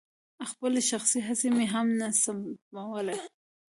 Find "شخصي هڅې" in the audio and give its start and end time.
0.89-1.47